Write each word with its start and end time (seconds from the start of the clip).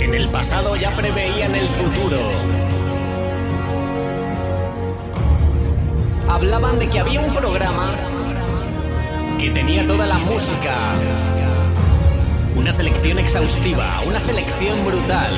En 0.00 0.14
el 0.14 0.30
pasado 0.30 0.76
ya 0.76 0.96
preveían 0.96 1.54
el 1.54 1.68
futuro. 1.68 2.30
Hablaban 6.26 6.78
de 6.78 6.88
que 6.88 7.00
había 7.00 7.20
un 7.20 7.34
programa 7.34 7.90
que 9.38 9.50
tenía 9.50 9.86
toda 9.86 10.06
la 10.06 10.16
música. 10.16 10.74
Una 12.56 12.72
selección 12.72 13.18
exhaustiva, 13.18 14.00
una 14.06 14.20
selección 14.20 14.82
brutal. 14.86 15.34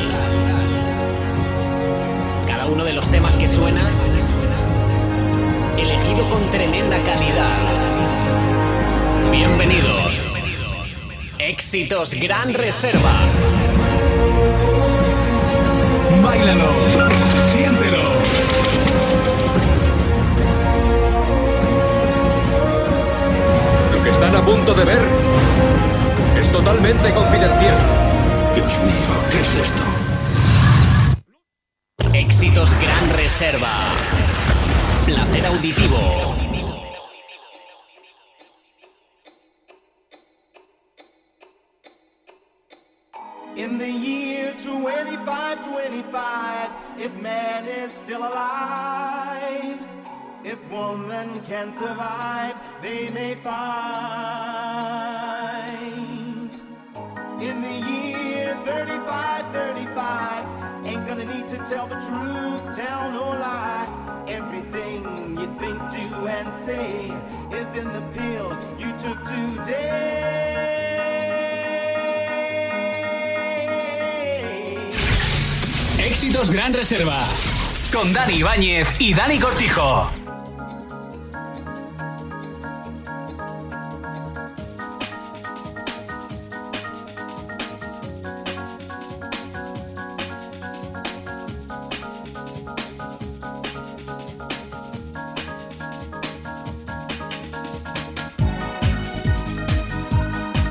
Cada 2.46 2.66
uno 2.66 2.84
de 2.84 2.92
los 2.92 3.10
temas 3.10 3.34
que 3.34 3.48
suena, 3.48 3.82
elegido 5.76 6.28
con 6.28 6.48
tremenda 6.50 7.02
calidad. 7.02 7.91
Bienvenidos. 9.32 10.20
Éxitos 11.38 12.12
Gran 12.12 12.52
Reserva. 12.52 13.12
Báilalo, 16.22 16.68
siéntelo. 17.50 18.02
Lo 23.94 24.04
que 24.04 24.10
están 24.10 24.36
a 24.36 24.44
punto 24.44 24.74
de 24.74 24.84
ver 24.84 25.00
es 26.38 26.52
totalmente 26.52 27.10
confidencial. 27.14 27.78
Dios 28.54 28.78
mío, 28.80 29.08
¿qué 29.30 29.40
es 29.40 29.54
esto? 29.54 29.82
Éxitos 32.12 32.78
Gran 32.78 33.08
Reserva. 33.16 33.94
Placer 35.06 35.46
auditivo. 35.46 36.41
2525, 45.92 46.70
if 46.98 47.14
man 47.20 47.66
is 47.66 47.92
still 47.92 48.20
alive, 48.20 49.78
if 50.42 50.58
woman 50.70 51.38
can 51.42 51.70
survive, 51.70 52.54
they 52.80 53.10
may 53.10 53.34
find. 53.34 53.52
In 57.42 57.60
the 57.60 57.74
year 57.90 58.54
35, 58.64 59.52
35, 59.52 60.86
ain't 60.86 61.06
gonna 61.06 61.26
need 61.26 61.46
to 61.48 61.58
tell 61.58 61.86
the 61.86 61.96
truth, 61.96 62.74
tell 62.74 63.10
no 63.12 63.28
lie. 63.30 64.24
Everything 64.28 65.02
you 65.38 65.46
think, 65.58 65.78
do, 65.90 66.26
and 66.26 66.50
say 66.52 67.10
is 67.52 67.76
in 67.76 67.92
the 67.92 68.02
pill 68.14 68.56
you 68.78 68.90
took 68.96 69.18
today. 69.24 70.81
Éxitos 76.22 76.52
Gran 76.52 76.72
Reserva. 76.72 77.26
Con 77.92 78.12
Dani 78.12 78.34
Ibáñez 78.34 78.86
y 79.00 79.12
Dani 79.12 79.40
Cortijo. 79.40 80.08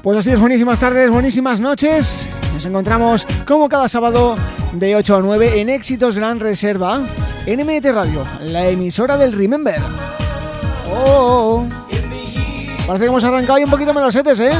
Pues 0.01 0.17
así 0.17 0.31
es, 0.31 0.39
buenísimas 0.39 0.79
tardes, 0.79 1.09
buenísimas 1.09 1.59
noches. 1.59 2.29
Nos 2.53 2.63
encontramos 2.63 3.27
como 3.45 3.67
cada 3.67 3.89
sábado 3.89 4.35
de 4.73 4.95
8 4.95 5.15
a 5.15 5.19
9 5.21 5.61
en 5.61 5.69
Éxitos 5.69 6.15
Gran 6.15 6.39
Reserva 6.39 7.01
en 7.45 7.65
MT 7.65 7.85
Radio, 7.91 8.23
la 8.41 8.67
emisora 8.67 9.17
del 9.17 9.33
Remember. 9.33 9.79
Oh, 10.89 10.95
oh, 10.95 11.67
oh. 11.67 11.67
Parece 12.87 13.05
que 13.05 13.09
hemos 13.09 13.23
arrancado 13.23 13.55
ahí 13.55 13.63
un 13.63 13.69
poquito 13.69 13.93
melosetes, 13.93 14.39
¿eh? 14.39 14.51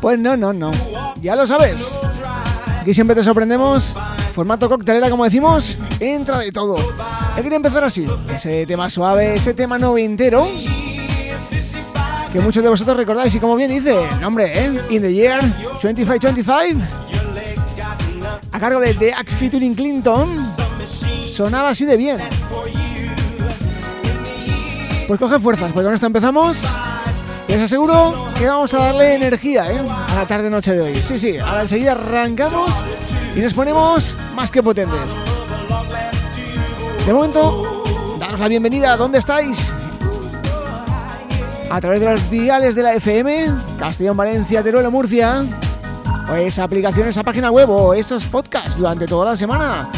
Pues 0.00 0.18
no, 0.18 0.36
no, 0.36 0.52
no. 0.52 0.70
Ya 1.20 1.36
lo 1.36 1.46
sabes. 1.46 1.90
Aquí 2.80 2.94
siempre 2.94 3.14
te 3.14 3.22
sorprendemos. 3.22 3.94
Formato 4.34 4.68
coctelera, 4.68 5.10
como 5.10 5.24
decimos, 5.24 5.78
entra 5.98 6.38
de 6.38 6.50
todo. 6.50 6.76
He 7.32 7.36
querido 7.36 7.56
empezar 7.56 7.84
así. 7.84 8.06
Ese 8.34 8.66
tema 8.66 8.88
suave, 8.88 9.36
ese 9.36 9.54
tema 9.54 9.78
noventero 9.78 10.46
que 12.32 12.38
muchos 12.38 12.62
de 12.62 12.68
vosotros 12.68 12.96
recordáis 12.96 13.34
y 13.34 13.40
como 13.40 13.56
bien 13.56 13.70
dice 13.70 13.96
nombre, 14.20 14.52
¿eh? 14.56 14.72
In 14.90 15.02
the 15.02 15.12
Year 15.12 15.40
2525 15.82 16.99
cargo 18.60 18.80
de 18.80 18.92
The 18.94 19.14
Act 19.14 19.30
featuring 19.30 19.74
Clinton. 19.74 20.28
Sonaba 21.26 21.70
así 21.70 21.86
de 21.86 21.96
bien. 21.96 22.18
Pues 25.08 25.18
coge 25.18 25.38
fuerzas, 25.38 25.72
porque 25.72 25.86
con 25.86 25.94
esto 25.94 26.06
empezamos. 26.06 26.62
Os 27.48 27.56
aseguro 27.56 28.28
que 28.38 28.46
vamos 28.46 28.72
a 28.74 28.78
darle 28.78 29.14
energía 29.14 29.72
¿eh? 29.72 29.80
a 30.08 30.14
la 30.14 30.26
tarde 30.26 30.50
noche 30.50 30.72
de 30.72 30.82
hoy. 30.82 31.02
Sí, 31.02 31.18
sí, 31.18 31.38
ahora 31.38 31.62
enseguida 31.62 31.92
arrancamos 31.92 32.70
y 33.34 33.40
nos 33.40 33.54
ponemos 33.54 34.16
más 34.36 34.50
que 34.50 34.62
potentes. 34.62 35.00
De 37.06 37.12
momento, 37.12 38.16
daros 38.20 38.38
la 38.38 38.48
bienvenida, 38.48 38.96
¿dónde 38.96 39.18
estáis? 39.18 39.72
a 41.70 41.80
través 41.80 42.00
de 42.00 42.10
los 42.10 42.30
diales 42.30 42.74
de 42.74 42.82
la 42.82 42.94
FM, 42.94 43.46
Castellón, 43.78 44.16
Valencia, 44.16 44.60
Teruel 44.62 44.86
o 44.86 44.90
Murcia, 44.90 45.44
esa 46.38 46.64
aplicación, 46.64 47.08
esa 47.08 47.22
página 47.22 47.50
web 47.50 47.68
o 47.70 47.94
esos 47.94 48.24
podcasts 48.24 48.76
durante 48.76 49.06
toda 49.06 49.30
la 49.30 49.36
semana. 49.36 49.88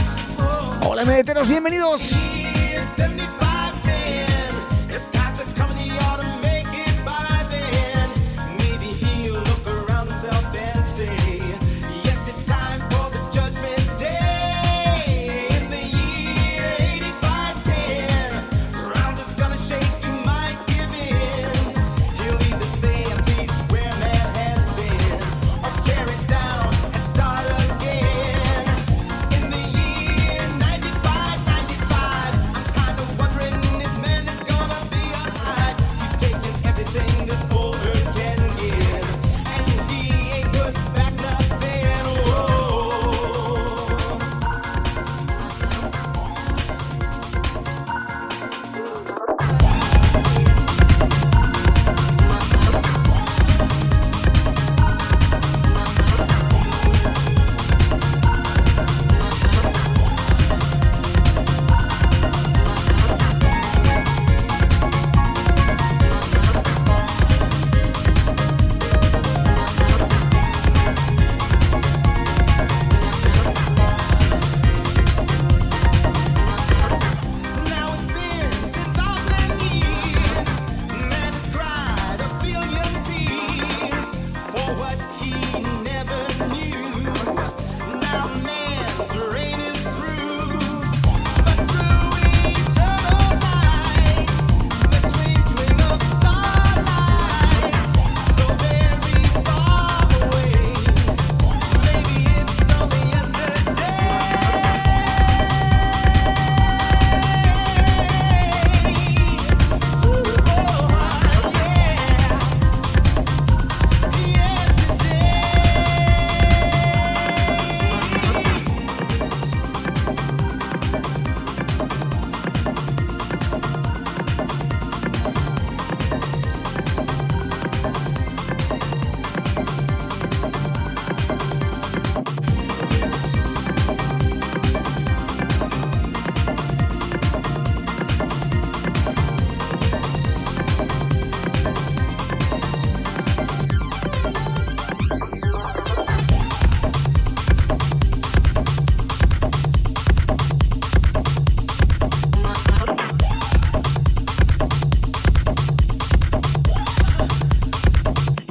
Hola, 0.87 1.05
meteros, 1.05 1.49
bienvenidos. 1.49 2.32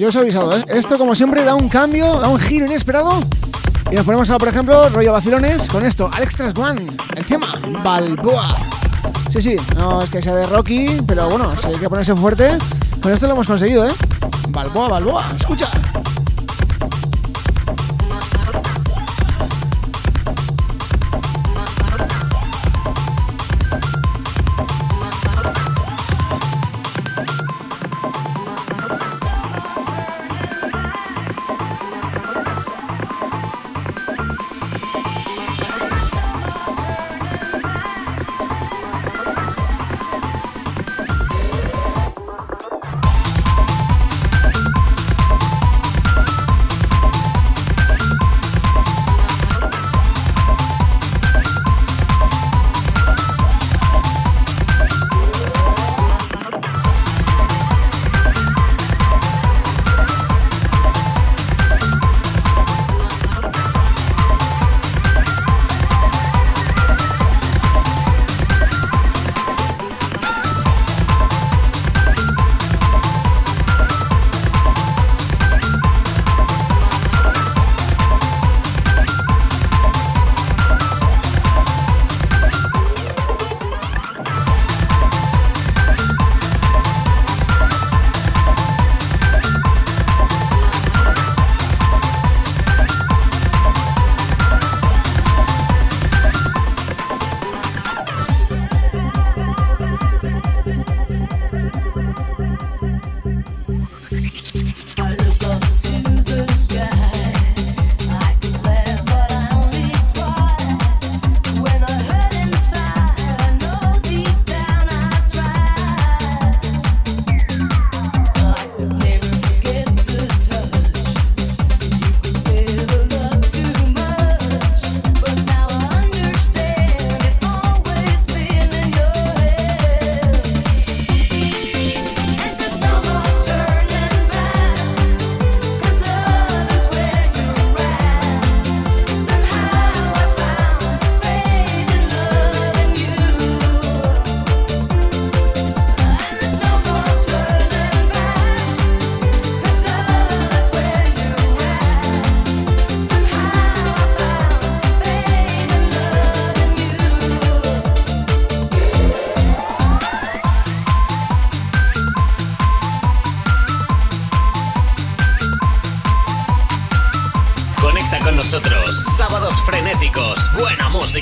Yo 0.02 0.08
os 0.08 0.16
he 0.16 0.18
avisado, 0.18 0.58
¿eh? 0.58 0.66
Esto, 0.68 0.98
como 0.98 1.14
siempre, 1.14 1.44
da 1.44 1.54
un 1.54 1.70
cambio, 1.70 2.20
da 2.20 2.28
un 2.28 2.40
giro 2.40 2.66
inesperado. 2.66 3.20
Y 3.92 3.94
nos 3.94 4.04
ponemos 4.04 4.28
ahora, 4.32 4.40
por 4.40 4.48
ejemplo, 4.48 4.90
rollo 4.90 5.14
vacilones 5.14 5.68
con 5.68 5.86
esto, 5.86 6.10
Alex 6.12 6.38
Tras 6.38 6.58
One, 6.58 6.88
el 7.16 7.24
tema, 7.24 7.62
Balboa. 7.84 8.58
Sí, 9.30 9.44
sí, 9.44 9.56
no 9.76 10.02
es 10.02 10.10
que 10.10 10.20
sea 10.20 10.34
de 10.34 10.48
Rocky, 10.48 10.88
pero 11.06 11.30
bueno, 11.30 11.54
si 11.56 11.68
hay 11.68 11.76
que 11.76 11.88
ponerse 11.88 12.16
fuerte, 12.16 12.58
con 13.00 13.12
esto 13.12 13.28
lo 13.28 13.34
hemos 13.34 13.46
conseguido, 13.46 13.88
¿eh? 13.88 13.92
Balboa, 14.50 14.88
Balboa, 14.88 15.24
escucha. 15.38 15.70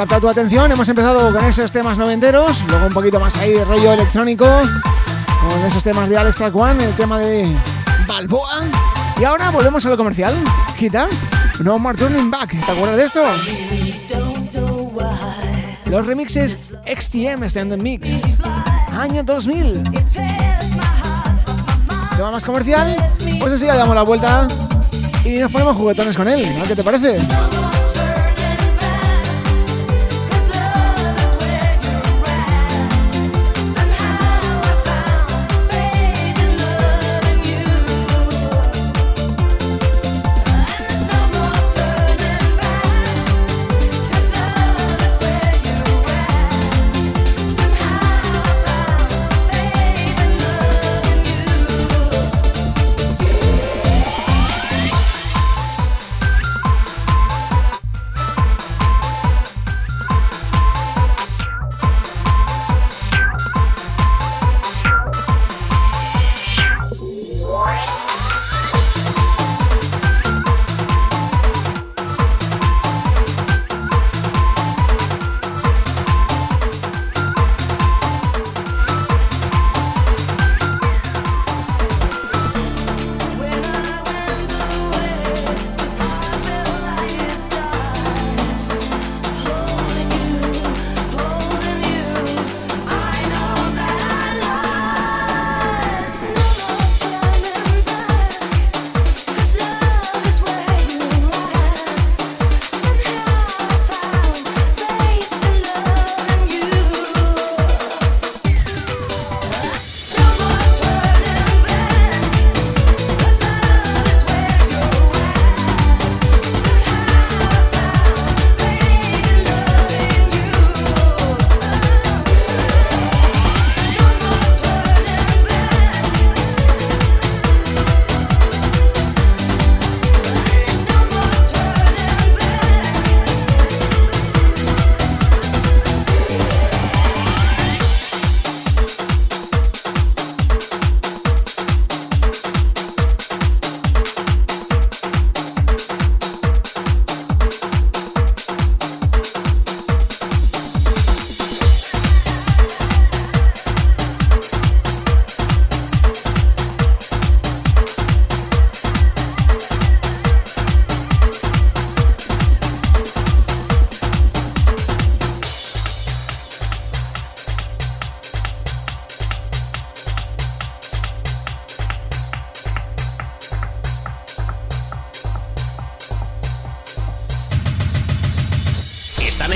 Captado 0.00 0.22
tu 0.22 0.28
atención, 0.30 0.72
hemos 0.72 0.88
empezado 0.88 1.30
con 1.30 1.44
esos 1.44 1.70
temas 1.70 1.98
noventeros, 1.98 2.64
luego 2.68 2.86
un 2.86 2.92
poquito 2.94 3.20
más 3.20 3.36
ahí 3.36 3.52
de 3.52 3.66
rollo 3.66 3.92
electrónico, 3.92 4.46
con 4.46 5.60
esos 5.66 5.84
temas 5.84 6.08
de 6.08 6.16
Alex 6.16 6.38
Track 6.38 6.54
el 6.80 6.94
tema 6.94 7.18
de 7.18 7.54
Balboa. 8.08 8.62
Y 9.20 9.24
ahora 9.24 9.50
volvemos 9.50 9.84
a 9.84 9.90
lo 9.90 9.98
comercial. 9.98 10.34
Gita, 10.78 11.06
No 11.62 11.78
More 11.78 11.98
Turning 11.98 12.30
Back, 12.30 12.48
¿te 12.64 12.72
acuerdas 12.72 12.96
de 12.96 13.04
esto? 13.04 13.22
Los 15.84 16.06
remixes 16.06 16.72
XTM 16.86 17.42
están 17.42 17.70
en 17.70 17.82
mix. 17.82 18.38
Año 18.98 19.22
2000 19.22 19.84
tema 22.16 22.30
más 22.30 22.44
comercial, 22.46 22.96
pues 23.38 23.52
así 23.52 23.66
le 23.66 23.76
damos 23.76 23.94
la 23.94 24.02
vuelta 24.02 24.48
y 25.26 25.40
nos 25.40 25.52
ponemos 25.52 25.76
juguetones 25.76 26.16
con 26.16 26.26
él, 26.26 26.48
¿no? 26.58 26.64
¿Qué 26.64 26.74
te 26.74 26.82
parece? 26.82 27.18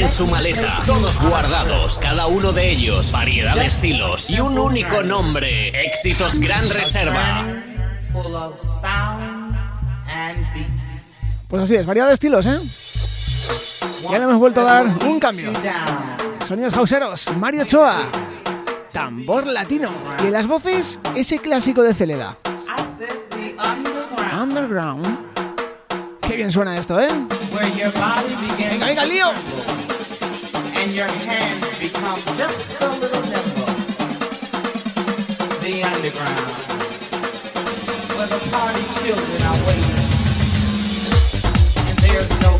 Su 0.03 0.27
maleta, 0.27 0.83
todos 0.87 1.21
guardados, 1.21 2.01
cada 2.01 2.27
uno 2.27 2.53
de 2.53 2.69
ellos, 2.71 3.13
variedad 3.13 3.55
de 3.55 3.67
estilos 3.67 4.29
y 4.29 4.41
un 4.41 4.59
único 4.59 5.03
nombre. 5.03 5.69
Éxitos 5.87 6.39
Gran 6.39 6.69
Reserva. 6.69 7.45
Pues 11.49 11.63
así 11.63 11.77
es, 11.77 11.87
variedad 11.87 12.09
de 12.09 12.15
estilos, 12.15 12.45
¿eh? 12.47 12.59
Ya 14.11 14.19
le 14.19 14.25
hemos 14.25 14.39
vuelto 14.39 14.63
a 14.63 14.65
dar 14.65 14.87
un 15.07 15.21
cambio. 15.21 15.53
Sonidos 16.47 16.77
hauseros, 16.77 17.31
Mario 17.39 17.65
Choa, 17.65 18.05
tambor 18.93 19.47
latino 19.47 19.91
y 20.23 20.27
en 20.27 20.33
las 20.33 20.47
voces 20.49 21.01
ese 21.15 21.39
clásico 21.39 21.83
de 21.83 21.95
Celeda. 21.95 22.37
Underground. 24.43 25.19
Qué 26.21 26.37
bien 26.37 26.51
suena 26.51 26.77
esto, 26.77 27.01
¿eh? 27.01 27.09
Venga, 27.09 27.93
venga, 28.85 29.05
lío. 29.07 29.27
And 30.85 30.93
your 30.93 31.09
hands 31.09 31.79
become 31.79 32.21
just 32.37 32.79
a 32.83 32.89
little 33.01 33.23
nimble. 33.23 33.73
The 35.65 35.83
underground. 35.83 36.51
Where 38.13 38.27
the 38.29 38.39
party 38.53 38.85
children 39.01 39.43
are 39.49 39.61
waiting. 39.65 40.05
And 41.89 41.99
there's 42.01 42.29
no 42.43 42.54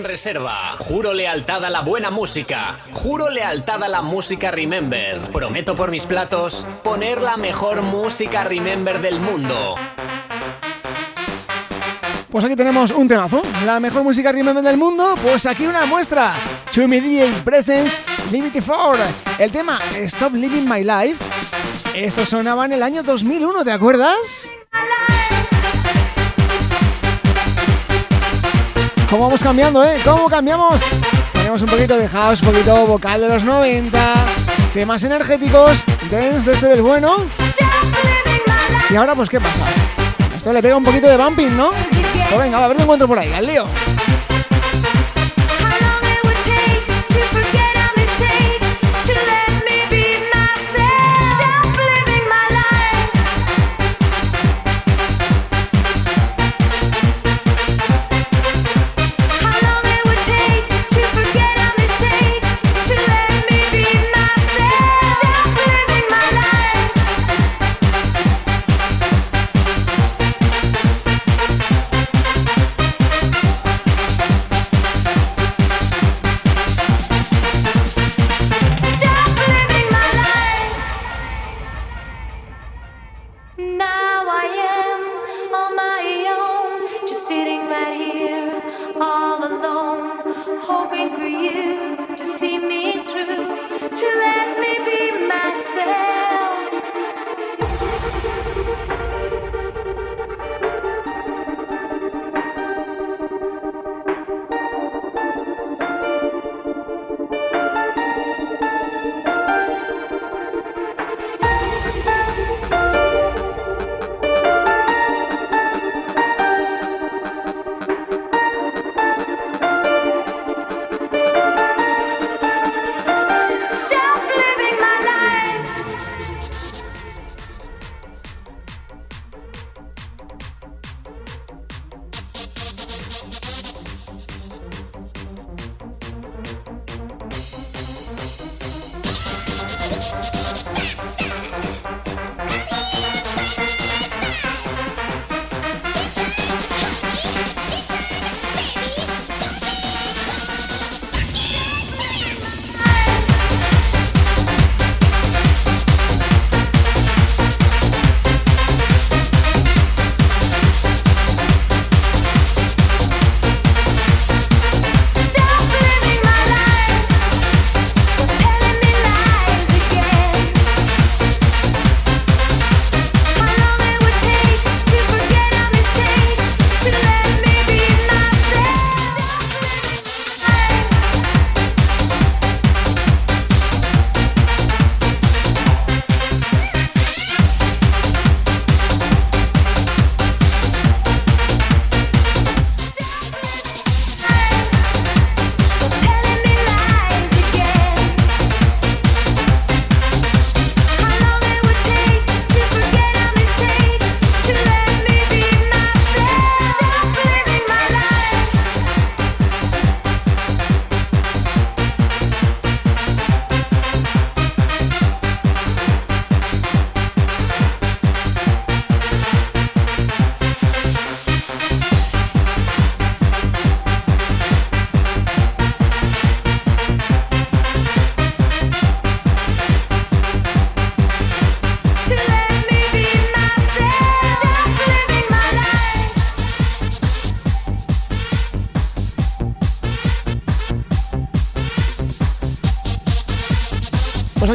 Gran 0.00 0.04
Reserva. 0.04 0.76
Juro 0.78 1.12
lealtad 1.12 1.64
a 1.64 1.70
la 1.70 1.82
buena 1.82 2.10
música. 2.10 2.78
Juro 2.92 3.28
lealtad 3.28 3.82
a 3.82 3.88
la 3.88 4.00
música 4.00 4.50
Remember. 4.50 5.20
Prometo 5.30 5.74
por 5.74 5.90
mis 5.90 6.06
platos 6.06 6.66
poner 6.82 7.20
la 7.20 7.36
mejor 7.36 7.82
música 7.82 8.44
Remember 8.44 9.00
del 9.00 9.20
mundo. 9.20 9.74
Pues 12.30 12.44
aquí 12.44 12.56
tenemos 12.56 12.92
un 12.92 13.08
temazo, 13.08 13.42
la 13.66 13.80
mejor 13.80 14.04
música 14.04 14.30
remember 14.30 14.62
del 14.62 14.76
mundo, 14.76 15.16
pues 15.20 15.46
aquí 15.46 15.66
una 15.66 15.84
muestra. 15.84 16.32
Chumi 16.70 17.00
DJ 17.00 17.32
Presence 17.44 17.98
Limited 18.30 18.62
4, 18.64 19.04
el 19.40 19.50
tema 19.50 19.78
Stop 19.96 20.34
Living 20.34 20.68
My 20.68 20.84
Life. 20.84 21.16
Esto 21.94 22.24
sonaba 22.24 22.66
en 22.66 22.72
el 22.72 22.82
año 22.84 23.02
2001, 23.02 23.64
¿te 23.64 23.72
acuerdas? 23.72 24.52
¿Cómo 29.10 29.24
vamos 29.24 29.42
cambiando, 29.42 29.84
eh? 29.84 29.98
¿Cómo 30.04 30.28
cambiamos? 30.28 30.82
Tenemos 31.32 31.60
un 31.62 31.68
poquito 31.68 31.96
de 31.96 32.08
house, 32.08 32.40
un 32.42 32.52
poquito 32.52 32.86
vocal 32.86 33.20
de 33.20 33.26
los 33.26 33.42
90, 33.42 34.14
temas 34.72 35.02
energéticos, 35.02 35.84
dance 36.08 36.48
desde 36.48 36.68
del 36.68 36.82
bueno. 36.82 37.16
Y 38.88 38.94
ahora, 38.94 39.16
pues, 39.16 39.28
¿qué 39.28 39.40
pasa? 39.40 39.64
Esto 40.36 40.52
le 40.52 40.62
pega 40.62 40.76
un 40.76 40.84
poquito 40.84 41.08
de 41.08 41.16
bumping, 41.16 41.56
¿no? 41.56 41.70
Pues 41.70 42.40
venga, 42.40 42.64
a 42.64 42.68
ver 42.68 42.76
qué 42.76 42.84
encuentro 42.84 43.08
por 43.08 43.18
ahí, 43.18 43.32
al 43.32 43.46
lío. 43.46 43.66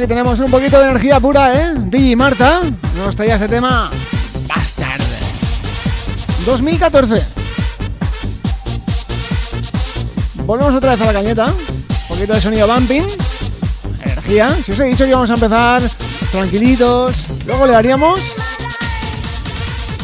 Tenemos 0.07 0.39
un 0.39 0.51
poquito 0.51 0.77
de 0.79 0.89
energía 0.89 1.19
pura, 1.19 1.53
¿eh? 1.55 1.73
DJ 1.77 2.15
Marta 2.15 2.61
nos 2.97 3.15
traía 3.15 3.35
este 3.35 3.47
tema 3.47 3.89
Bastard. 4.47 5.01
2014 6.45 7.23
Volvemos 10.45 10.75
otra 10.75 10.91
vez 10.91 11.01
a 11.01 11.05
la 11.05 11.13
cañeta. 11.13 11.47
Un 11.47 12.07
poquito 12.07 12.33
de 12.33 12.41
sonido 12.41 12.67
bumping. 12.67 13.07
Energía. 14.03 14.55
Si 14.63 14.73
os 14.73 14.79
he 14.79 14.83
dicho 14.85 15.05
que 15.05 15.09
íbamos 15.09 15.29
a 15.31 15.33
empezar 15.33 15.81
tranquilitos 16.31 17.15
Luego 17.47 17.65
le 17.65 17.71
daríamos. 17.71 18.35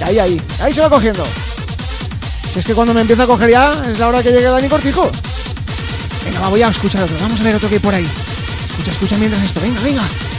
Ahí, 0.04 0.18
ahí, 0.18 0.42
ahí 0.62 0.74
se 0.74 0.82
va 0.82 0.90
cogiendo. 0.90 1.24
Si 2.54 2.60
es 2.60 2.66
que 2.66 2.74
cuando 2.74 2.94
me 2.94 3.02
empieza 3.02 3.24
a 3.24 3.28
coger 3.28 3.52
ya 3.52 3.74
Es 3.92 4.00
la 4.00 4.08
hora 4.08 4.24
que 4.24 4.32
llegue 4.32 4.50
Dani 4.50 4.68
Cortijo. 4.68 5.12
Venga, 6.26 6.48
voy 6.48 6.64
a 6.64 6.70
escuchar 6.70 7.04
otro. 7.04 7.16
Vamos 7.22 7.40
a 7.40 7.44
ver 7.44 7.56
otro 7.56 7.70
que 7.70 7.76
hay 7.76 7.82
por 7.82 7.94
ahí 7.94 8.08
Escucha, 8.90 9.18
mientras 9.18 9.44
esto. 9.44 9.60
Venga, 9.62 9.80
venga 9.82 10.31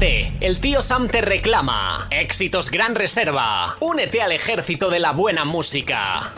El 0.00 0.58
tío 0.60 0.82
Sam 0.82 1.06
te 1.06 1.20
reclama. 1.20 2.08
Éxitos 2.10 2.68
Gran 2.68 2.96
Reserva. 2.96 3.76
Únete 3.80 4.20
al 4.20 4.32
ejército 4.32 4.90
de 4.90 4.98
la 4.98 5.12
buena 5.12 5.44
música. 5.44 6.32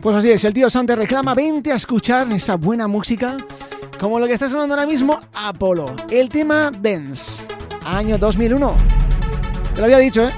Pues 0.00 0.16
así 0.16 0.30
es, 0.30 0.44
el 0.44 0.54
tío 0.54 0.70
Sam 0.70 0.86
te 0.86 0.96
reclama. 0.96 1.34
Vente 1.34 1.70
a 1.70 1.76
escuchar 1.76 2.26
esa 2.32 2.56
buena 2.56 2.88
música. 2.88 3.36
Como 4.00 4.18
lo 4.18 4.26
que 4.26 4.32
está 4.32 4.48
sonando 4.48 4.74
ahora 4.74 4.86
mismo, 4.86 5.20
Apolo. 5.34 5.94
El 6.08 6.30
tema 6.30 6.70
Dance. 6.70 7.44
Año 7.84 8.16
2001. 8.16 8.76
Te 9.74 9.80
lo 9.80 9.84
había 9.84 9.98
dicho, 9.98 10.26
¿eh? 10.26 10.32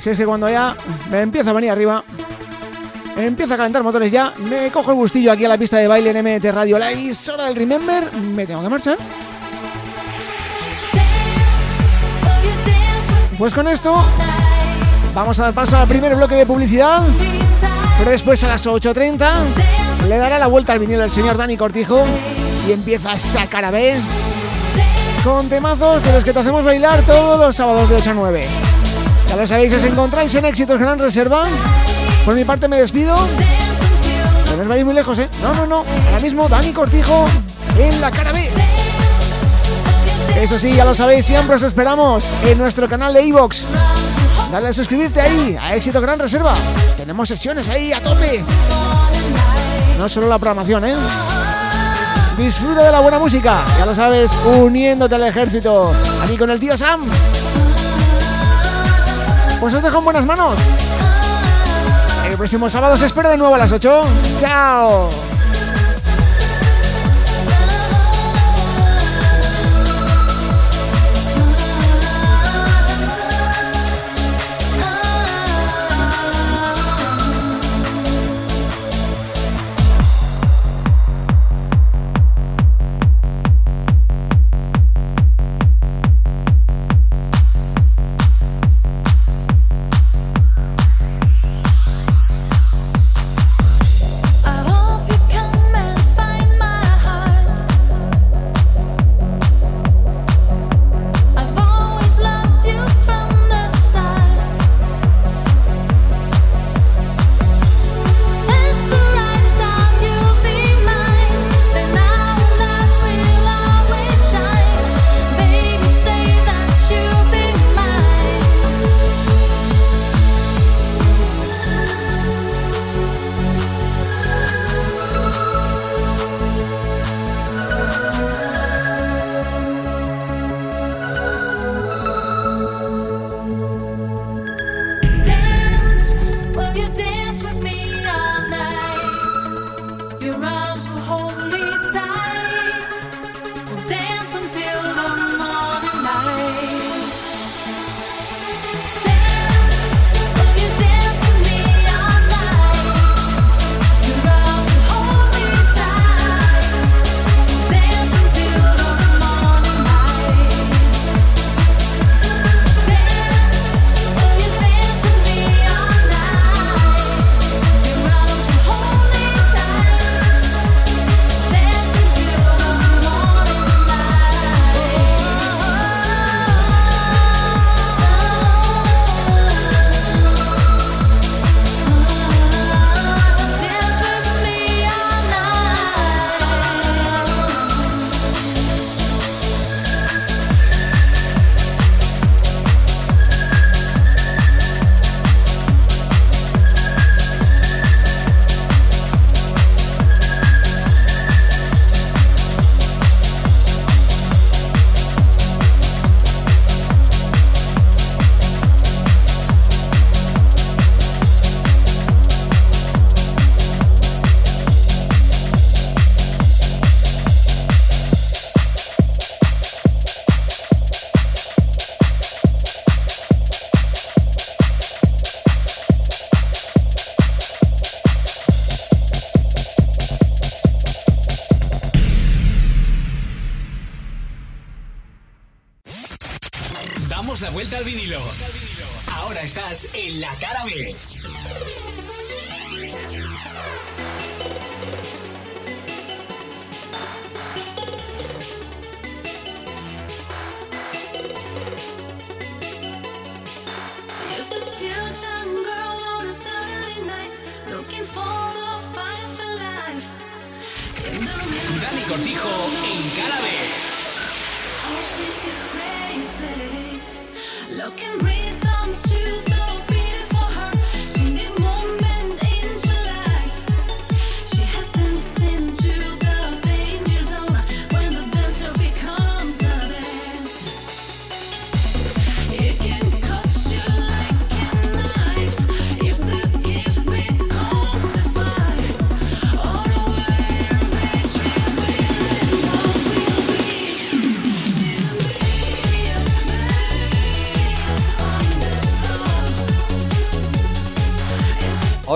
Si 0.00 0.10
es 0.10 0.18
que 0.18 0.26
cuando 0.26 0.50
ya 0.50 0.76
me 1.10 1.20
empieza 1.20 1.50
a 1.50 1.52
venir 1.52 1.70
arriba, 1.70 2.02
empieza 3.16 3.54
a 3.54 3.56
calentar 3.56 3.84
motores 3.84 4.10
ya, 4.10 4.32
me 4.50 4.68
cojo 4.72 4.90
el 4.90 4.96
gustillo 4.96 5.30
aquí 5.30 5.44
a 5.44 5.48
la 5.48 5.58
pista 5.58 5.76
de 5.76 5.86
baile 5.86 6.10
en 6.10 6.24
MT 6.24 6.52
Radio, 6.52 6.76
la 6.76 6.90
emisora 6.90 7.44
del 7.44 7.54
Remember, 7.54 8.12
me 8.34 8.46
tengo 8.46 8.62
que 8.62 8.68
marchar. 8.68 8.98
Pues 13.38 13.52
con 13.52 13.68
esto 13.68 13.94
vamos 15.14 15.38
a 15.40 15.44
dar 15.44 15.52
paso 15.52 15.76
al 15.76 15.86
primer 15.86 16.16
bloque 16.16 16.34
de 16.34 16.46
publicidad. 16.46 17.02
Pero 17.98 18.10
después 18.10 18.42
a 18.44 18.48
las 18.48 18.66
8.30 18.66 20.06
le 20.08 20.16
dará 20.16 20.38
la 20.38 20.46
vuelta 20.46 20.72
al 20.72 20.78
vinilo 20.78 21.00
del 21.00 21.10
señor 21.10 21.36
Dani 21.36 21.56
Cortijo 21.56 22.02
y 22.66 22.72
empieza 22.72 23.14
esa 23.14 23.46
cara 23.46 23.70
B 23.70 23.94
con 25.22 25.48
temazos 25.48 26.02
de 26.02 26.12
los 26.12 26.24
que 26.24 26.32
te 26.32 26.38
hacemos 26.38 26.64
bailar 26.64 27.02
todos 27.02 27.38
los 27.38 27.56
sábados 27.56 27.88
de 27.90 27.96
8 27.96 28.10
a 28.10 28.14
9. 28.14 28.46
Ya 29.28 29.36
lo 29.36 29.46
sabéis, 29.46 29.72
os 29.72 29.84
encontráis 29.84 30.34
en 30.34 30.44
Éxitos 30.44 30.78
Gran 30.78 30.98
Reserva. 30.98 31.44
Por 32.24 32.34
mi 32.34 32.44
parte 32.44 32.68
me 32.68 32.78
despido. 32.78 33.16
No 34.56 34.62
os 34.62 34.68
vais 34.68 34.84
muy 34.84 34.94
lejos, 34.94 35.18
¿eh? 35.18 35.28
No, 35.42 35.52
no, 35.54 35.66
no. 35.66 35.84
Ahora 36.06 36.20
mismo 36.20 36.48
Dani 36.48 36.72
Cortijo 36.72 37.26
en 37.78 38.00
la 38.00 38.10
cara 38.10 38.32
B. 38.32 38.48
Eso 40.40 40.58
sí, 40.58 40.74
ya 40.74 40.84
lo 40.84 40.94
sabéis, 40.94 41.24
siempre 41.24 41.56
os 41.56 41.62
esperamos 41.62 42.24
en 42.44 42.58
nuestro 42.58 42.88
canal 42.88 43.14
de 43.14 43.20
Evox. 43.20 43.66
Dale 44.52 44.68
a 44.68 44.72
suscribirte 44.72 45.20
ahí, 45.20 45.56
a 45.60 45.74
Éxito 45.74 46.00
Gran 46.00 46.18
Reserva. 46.18 46.54
Tenemos 46.96 47.28
secciones 47.28 47.68
ahí 47.68 47.92
a 47.92 48.00
tope. 48.00 48.44
No 49.98 50.08
solo 50.08 50.28
la 50.28 50.38
programación, 50.38 50.84
¿eh? 50.84 50.94
Disfruta 52.36 52.82
de 52.82 52.92
la 52.92 53.00
buena 53.00 53.18
música, 53.18 53.56
ya 53.78 53.86
lo 53.86 53.94
sabes, 53.94 54.30
uniéndote 54.44 55.14
al 55.14 55.24
ejército. 55.24 55.92
Aquí 56.22 56.36
con 56.36 56.50
el 56.50 56.60
tío 56.60 56.76
Sam. 56.76 57.00
Pues 59.58 59.72
os 59.72 59.82
dejo 59.82 59.98
en 59.98 60.04
buenas 60.04 60.26
manos. 60.26 60.54
El 62.28 62.36
próximo 62.36 62.68
sábado 62.68 62.94
os 62.94 63.02
espero 63.02 63.30
de 63.30 63.38
nuevo 63.38 63.54
a 63.54 63.58
las 63.58 63.72
8. 63.72 64.04
¡Chao! 64.38 65.25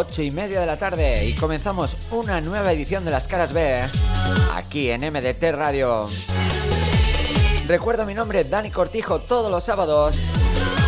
8 0.01 0.23
y 0.23 0.31
media 0.31 0.61
de 0.61 0.67
la 0.67 0.79
tarde 0.79 1.27
y 1.27 1.35
comenzamos 1.35 1.95
una 2.11 2.41
nueva 2.41 2.73
edición 2.73 3.05
de 3.05 3.11
Las 3.11 3.25
Caras 3.25 3.53
B 3.53 3.83
aquí 4.55 4.91
en 4.91 5.03
MDT 5.03 5.53
Radio. 5.53 6.09
Recuerdo 7.69 8.07
mi 8.07 8.15
nombre, 8.15 8.45
Dani 8.45 8.71
Cortijo, 8.71 9.21
todos 9.21 9.51
los 9.51 9.63
sábados. 9.63 10.19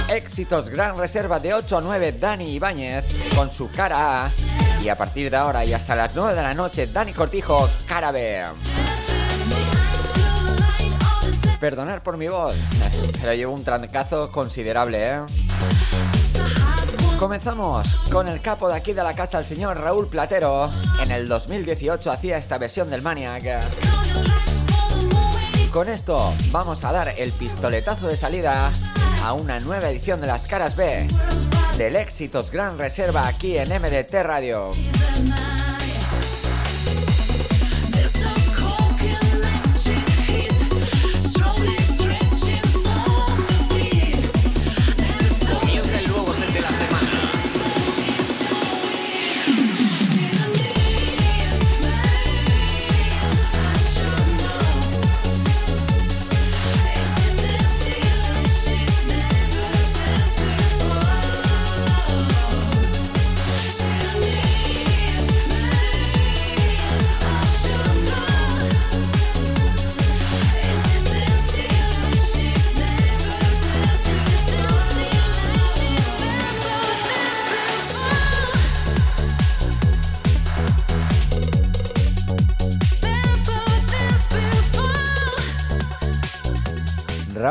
Éxitos 0.09 0.71
Gran 0.71 0.97
Reserva 0.97 1.39
de 1.41 1.53
8 1.53 1.77
a 1.77 1.81
9, 1.83 2.13
Dani 2.13 2.55
Ibáñez 2.55 3.19
con 3.37 3.51
su 3.51 3.71
cara 3.71 4.25
A. 4.25 4.31
Y 4.83 4.89
a 4.89 4.97
partir 4.97 5.31
de 5.31 5.37
ahora 5.37 5.63
y 5.63 5.75
hasta 5.75 5.95
las 5.95 6.15
9 6.15 6.35
de 6.35 6.43
la 6.43 6.55
noche, 6.55 6.87
Dani 6.87 7.13
Cortijo, 7.13 7.69
cara 7.87 8.13
B. 8.13 8.43
Perdonar 11.61 12.03
por 12.03 12.17
mi 12.17 12.29
voz, 12.29 12.55
pero 13.21 13.35
llevo 13.35 13.53
un 13.53 13.63
trancazo 13.63 14.33
considerable, 14.33 15.07
¿eh? 15.07 15.21
Comenzamos 17.23 17.87
con 18.11 18.27
el 18.27 18.41
capo 18.41 18.69
de 18.69 18.75
aquí 18.75 18.93
de 18.95 19.03
la 19.05 19.15
casa, 19.15 19.39
el 19.39 19.47
señor 19.47 19.79
Raúl 19.79 20.09
Platero. 20.09 20.69
En 21.01 21.13
el 21.13 21.29
2018 21.29 22.11
hacía 22.11 22.37
esta 22.37 22.59
versión 22.59 22.91
del 22.91 23.01
Maniac. 23.01 23.45
Con 25.71 25.89
esto 25.89 26.35
vamos 26.51 26.83
a 26.83 26.91
dar 26.91 27.15
el 27.17 27.31
pistoletazo 27.31 28.09
de 28.09 28.17
salida 28.17 28.73
a 29.23 29.33
una 29.35 29.61
nueva 29.61 29.89
edición 29.89 30.21
de 30.21 30.27
las 30.27 30.49
caras 30.49 30.75
B 30.75 31.07
del 31.79 31.95
Éxitos 31.95 32.51
Gran 32.51 32.77
Reserva 32.77 33.29
aquí 33.29 33.57
en 33.57 33.69
MDT 33.69 34.15
Radio. 34.25 34.73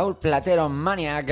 Raúl 0.01 0.15
Platero 0.15 0.67
Maniac. 0.67 1.29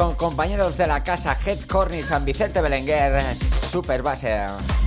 Con 0.00 0.14
compañeros 0.14 0.78
de 0.78 0.86
la 0.86 1.04
casa 1.04 1.36
Head 1.44 1.66
Corny 1.66 2.02
San 2.02 2.24
Vicente 2.24 2.62
Belenguer, 2.62 3.20
Super 3.70 4.00
Base. 4.00 4.79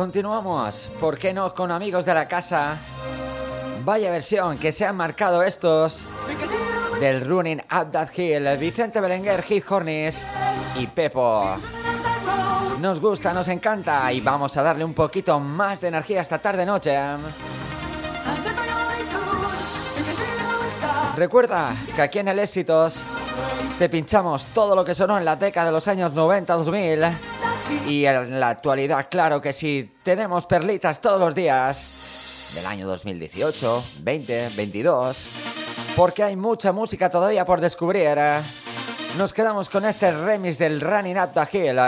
Continuamos, 0.00 0.88
¿por 0.98 1.18
qué 1.18 1.34
no 1.34 1.54
con 1.54 1.70
amigos 1.70 2.06
de 2.06 2.14
la 2.14 2.26
casa? 2.26 2.78
Vaya 3.84 4.10
versión 4.10 4.56
que 4.56 4.72
se 4.72 4.86
han 4.86 4.96
marcado 4.96 5.42
estos 5.42 6.06
del 7.00 7.28
Running 7.28 7.60
Up 7.70 7.90
That 7.92 8.08
Hill, 8.16 8.48
Vicente 8.58 8.98
Belenguer, 8.98 9.44
Heath 9.46 9.70
Hornis 9.70 10.22
y 10.78 10.86
Pepo. 10.86 11.54
Nos 12.80 12.98
gusta, 12.98 13.34
nos 13.34 13.48
encanta 13.48 14.10
y 14.10 14.22
vamos 14.22 14.56
a 14.56 14.62
darle 14.62 14.86
un 14.86 14.94
poquito 14.94 15.38
más 15.38 15.82
de 15.82 15.88
energía 15.88 16.22
esta 16.22 16.38
tarde 16.38 16.64
noche. 16.64 16.98
Recuerda 21.14 21.76
que 21.94 22.00
aquí 22.00 22.20
en 22.20 22.28
el 22.28 22.38
Éxitos 22.38 23.02
te 23.78 23.90
pinchamos 23.90 24.46
todo 24.54 24.74
lo 24.74 24.82
que 24.82 24.94
sonó 24.94 25.18
en 25.18 25.26
la 25.26 25.36
década 25.36 25.66
de 25.66 25.72
los 25.72 25.86
años 25.88 26.14
90-2000 26.14 27.49
y 27.86 28.04
en 28.04 28.40
la 28.40 28.48
actualidad, 28.50 29.08
claro 29.10 29.40
que 29.40 29.52
sí, 29.52 29.92
tenemos 30.02 30.46
perlitas 30.46 31.00
todos 31.00 31.18
los 31.18 31.34
días 31.34 32.52
del 32.54 32.66
año 32.66 32.86
2018, 32.86 33.84
20, 34.00 34.48
22, 34.56 35.26
porque 35.96 36.22
hay 36.22 36.36
mucha 36.36 36.72
música 36.72 37.10
todavía 37.10 37.44
por 37.44 37.60
descubrir. 37.60 38.16
Nos 39.18 39.34
quedamos 39.34 39.68
con 39.68 39.84
este 39.84 40.12
remix 40.12 40.58
del 40.58 40.80
Running 40.80 41.18
Up 41.18 41.32
the 41.32 41.58
Hill. 41.58 41.78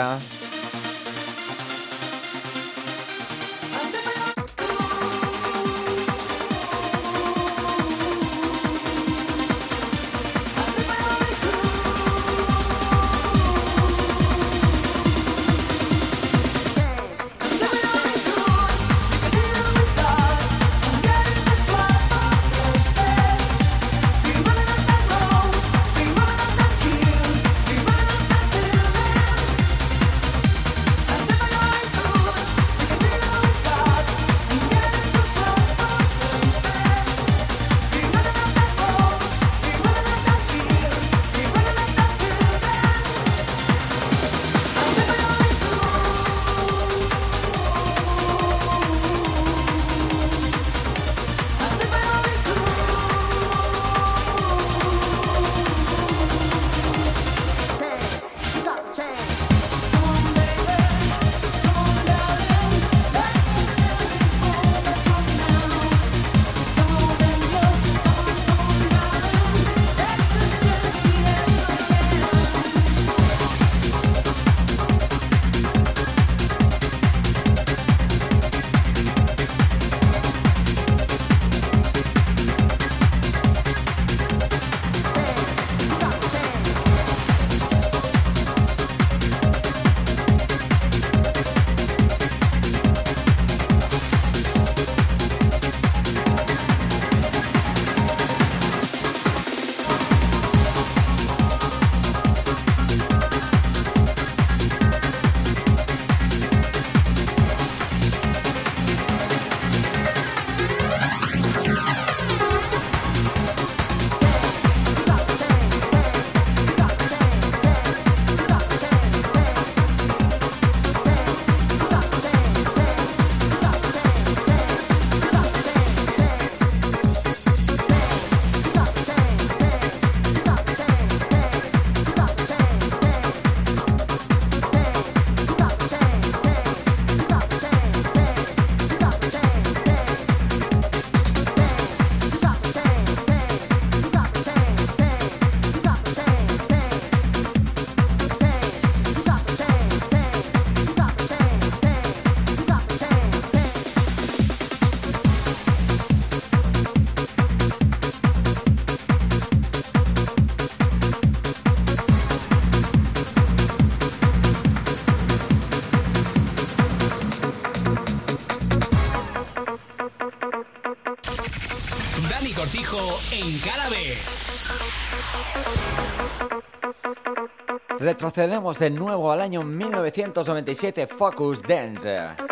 Retrocedemos 178.23 178.79
de 178.79 178.89
nuevo 178.89 179.33
al 179.33 179.41
año 179.41 179.63
1997 179.63 181.09
Focus 181.09 181.61
Dance. 181.61 182.52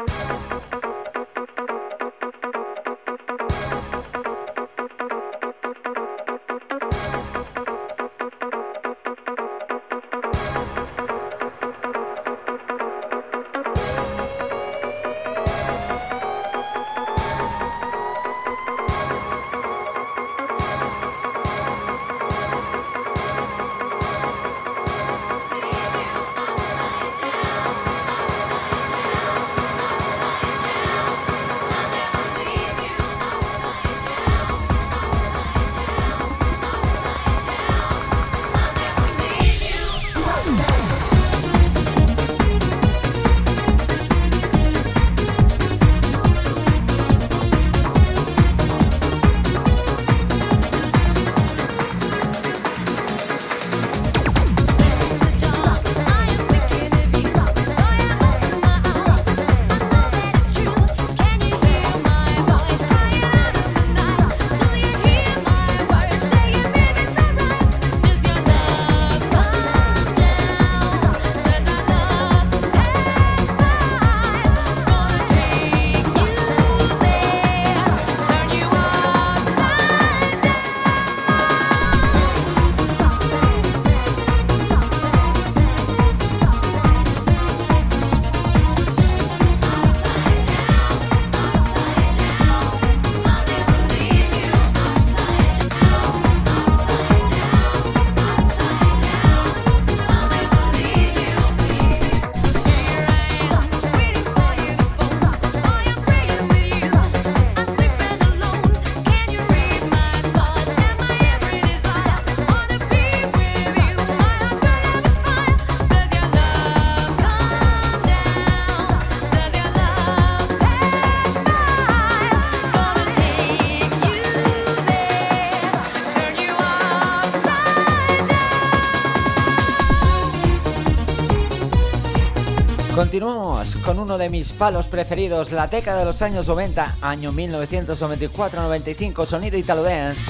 Uno 134.11 134.19
de 134.19 134.29
mis 134.29 134.51
palos 134.51 134.89
preferidos, 134.89 135.53
la 135.53 135.69
década 135.69 136.01
de 136.01 136.05
los 136.05 136.21
años 136.21 136.49
90, 136.49 136.97
año 137.03 137.33
1994-95, 137.33 139.25
sonido 139.25 139.57
italo 139.57 139.85
dance, 139.85 140.21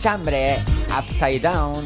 chambre, 0.00 0.56
upside 0.98 1.38
down. 1.38 1.84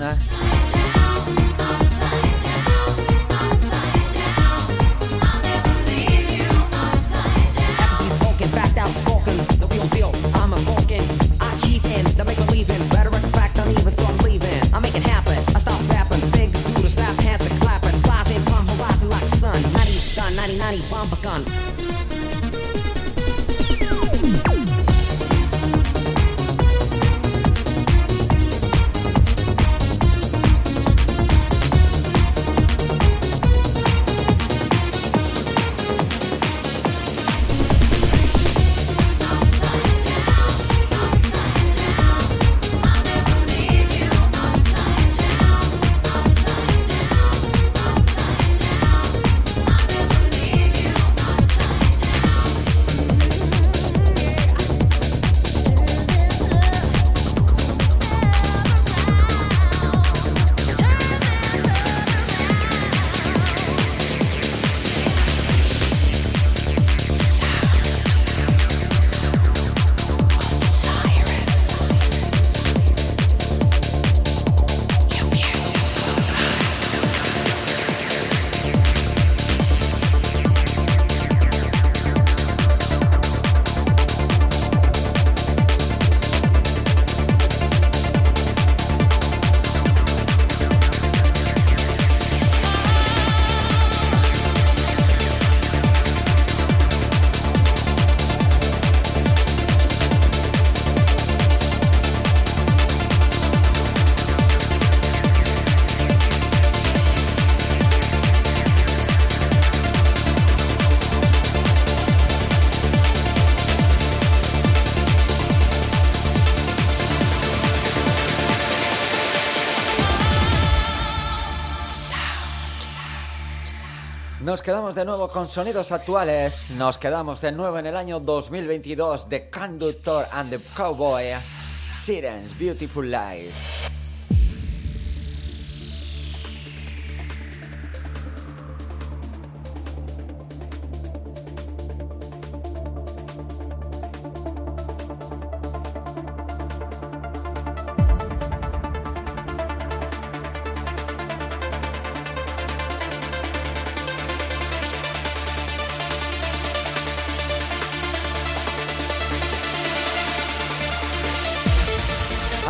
Nos 124.57 124.63
quedamos 124.63 124.95
de 124.95 125.05
nuevo 125.05 125.29
con 125.29 125.47
sonidos 125.47 125.93
actuales. 125.93 126.71
Nos 126.71 126.97
quedamos 126.97 127.43
de 127.43 127.53
nuevo 127.53 127.79
en 127.79 127.85
el 127.85 127.95
año 127.95 128.21
2022 128.21 129.29
de 129.29 129.51
Conductor 129.51 130.27
and 130.33 130.49
the 130.49 130.59
Cowboy. 130.75 131.25
Sirens 131.61 132.59
Beautiful 132.59 133.11
Lies. 133.11 133.76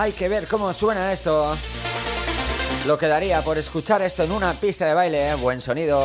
Hay 0.06 0.12
que 0.12 0.28
ver 0.28 0.46
cómo 0.46 0.72
suena 0.72 1.12
esto. 1.12 1.56
Lo 2.86 2.96
que 2.96 3.08
daría 3.08 3.42
por 3.42 3.58
escuchar 3.58 4.02
esto 4.02 4.22
en 4.22 4.30
una 4.30 4.52
pista 4.52 4.86
de 4.86 4.94
baile, 4.94 5.34
buen 5.34 5.60
sonido, 5.60 6.00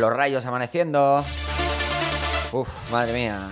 los 0.00 0.10
rayos 0.10 0.46
amaneciendo. 0.46 1.22
Uf, 2.52 2.68
madre 2.90 3.12
mía. 3.12 3.50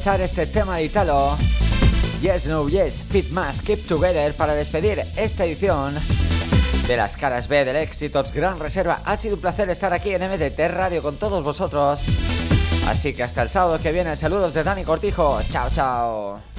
Aprovechar 0.00 0.20
este 0.22 0.46
tema 0.46 0.78
de 0.78 0.84
Italo. 0.84 1.36
Yes, 2.22 2.46
no, 2.46 2.66
yes, 2.68 3.02
Fit 3.10 3.30
Mass, 3.32 3.60
Keep 3.60 3.86
Together 3.86 4.32
para 4.32 4.54
despedir 4.54 4.98
esta 5.14 5.44
edición 5.44 5.94
de 6.86 6.96
las 6.96 7.18
caras 7.18 7.48
B 7.48 7.66
del 7.66 7.76
Éxitos 7.76 8.32
Gran 8.32 8.58
Reserva. 8.58 9.02
Ha 9.04 9.18
sido 9.18 9.34
un 9.34 9.42
placer 9.42 9.68
estar 9.68 9.92
aquí 9.92 10.12
en 10.14 10.22
MDT 10.22 10.58
Radio 10.70 11.02
con 11.02 11.16
todos 11.16 11.44
vosotros. 11.44 12.00
Así 12.88 13.12
que 13.12 13.22
hasta 13.22 13.42
el 13.42 13.50
sábado 13.50 13.78
que 13.78 13.92
viene, 13.92 14.16
saludos 14.16 14.54
de 14.54 14.64
Dani 14.64 14.84
Cortijo. 14.84 15.38
Chao, 15.50 15.68
chao. 15.68 16.49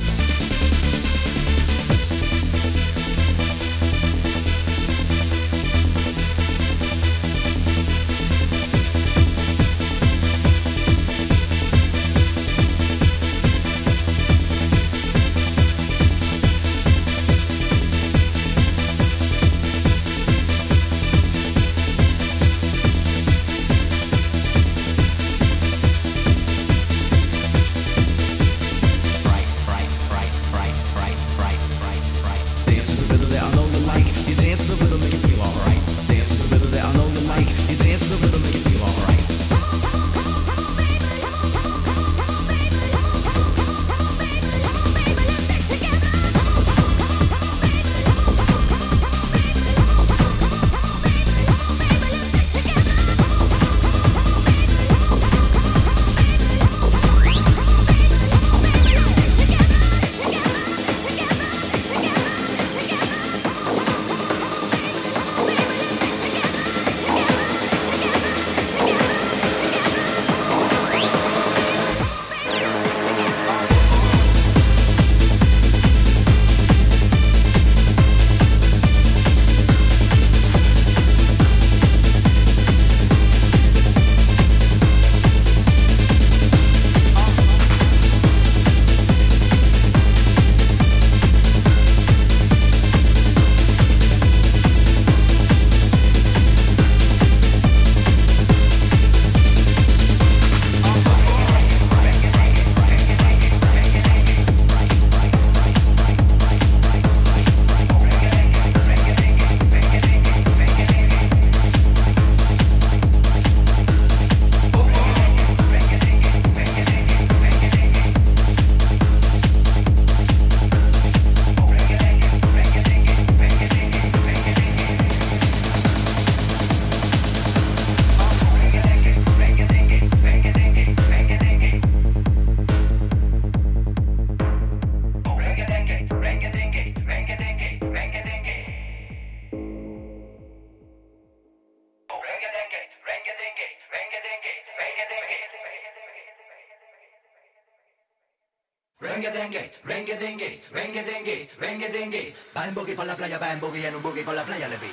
boogie 152.96 153.08
la 153.08 153.16
playa, 153.16 153.40
va 153.40 153.54
en 153.54 153.60
boogie 153.60 153.88
en 153.88 153.96
un 153.96 154.02
boogie 154.02 154.24
por 154.24 154.36
la 154.36 154.44
playa, 154.44 154.68
le 154.68 154.78
vi. 154.78 154.92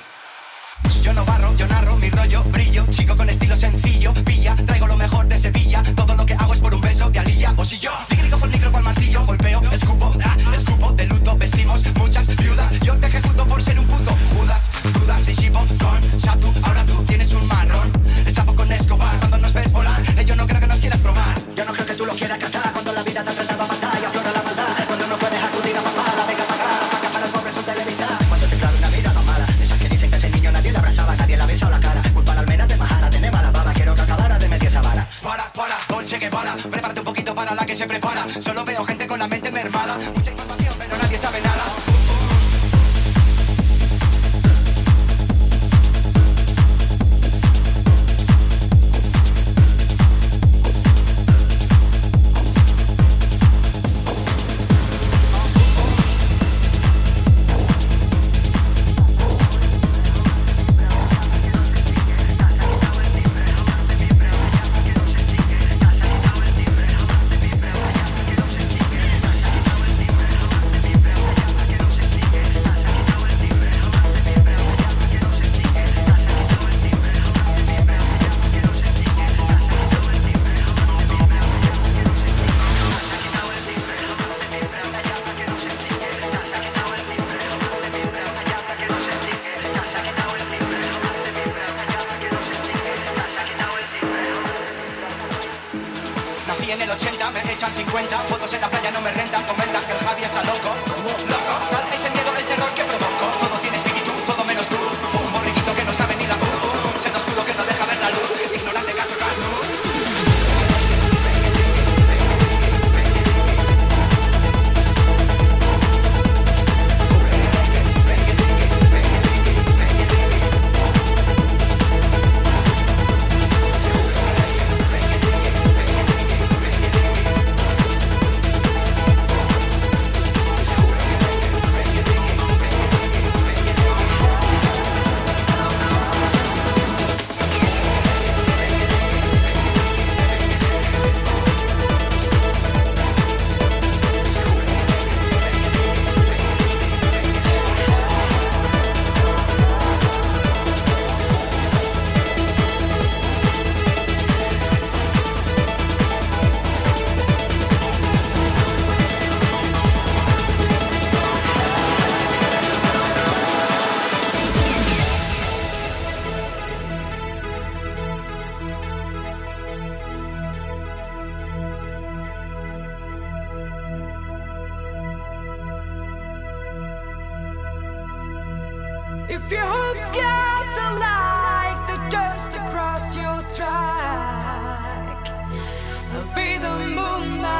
Yo 1.01 1.13
no 1.13 1.25
barro, 1.25 1.55
yo 1.55 1.67
narro, 1.67 1.97
mi 1.97 2.09
rollo 2.09 2.43
brillo, 2.45 2.85
chico 2.89 3.15
con 3.15 3.29
estilo 3.29 3.55
sencillo, 3.55 4.13
pilla, 4.25 4.55
traigo 4.65 4.87
lo 4.87 4.95
mejor 4.95 5.27
de 5.27 5.37
Sevilla, 5.37 5.83
todo 5.95 6.15
lo 6.15 6.25
que 6.25 6.33
hago 6.33 6.53
es 6.53 6.59
por 6.59 6.73
un 6.73 6.81
beso 6.81 7.09
de 7.09 7.19
alilla, 7.19 7.53
o 7.57 7.65
si 7.65 7.79
yo, 7.79 7.91
tigre 8.07 8.29
cojo 8.29 8.45
el 8.45 8.51
micro 8.51 8.71
con 8.71 8.83
martillo, 8.83 9.25
golpeo, 9.25 9.61
escupo, 9.71 10.13
ah, 10.23 10.37
escupo, 10.53 10.91
de 10.93 11.05
luto, 11.07 11.37
vestimos 11.37 11.83
muchas 11.95 12.27
viudas, 12.35 12.79
yo 12.81 12.97
te 12.97 13.07
ejecuto 13.07 13.45
por 13.45 13.61
ser 13.61 13.79
un 13.79 13.87
puto, 13.87 14.15
Judas, 14.35 14.69
dudas, 14.93 15.25
disipo, 15.25 15.59
con 15.59 16.19
Satu, 16.19 16.53
ahora 16.63 16.85
tú 16.85 17.03
tienes 17.05 17.33
un 17.33 17.47
marrón, 17.47 17.91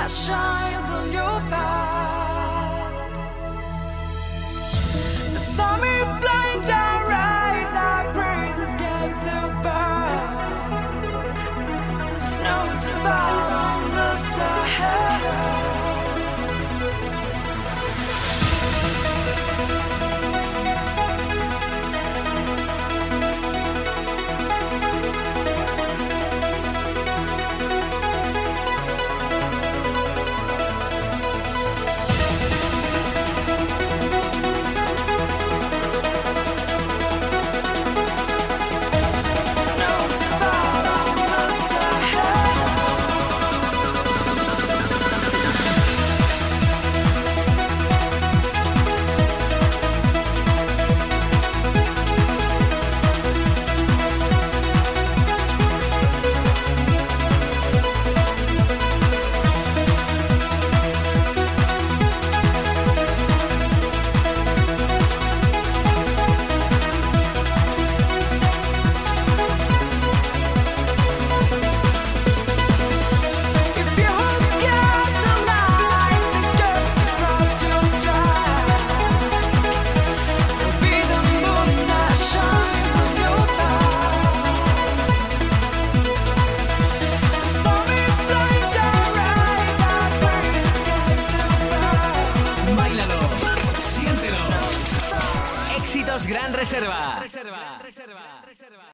shine. 0.10 0.78